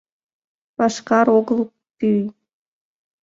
[0.75, 1.61] Пашкар огыл,
[1.97, 2.21] пӱй.